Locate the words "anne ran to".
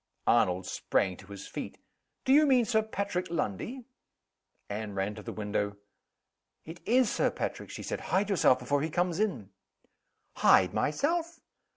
4.67-5.21